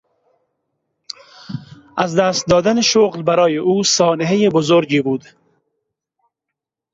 [1.97, 5.25] از دست دادن شغل برای او سانحهی بزرگی بود.